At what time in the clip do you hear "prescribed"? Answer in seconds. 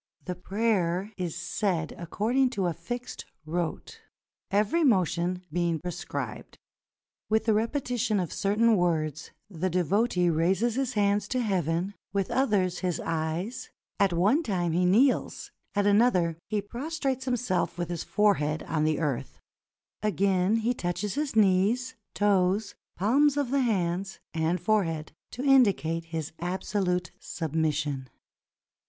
5.79-6.57